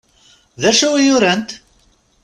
D 0.61 0.63
acu 0.69 0.89
i 1.03 1.05
urant? 1.15 1.49